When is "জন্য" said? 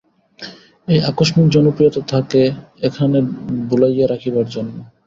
4.55-4.73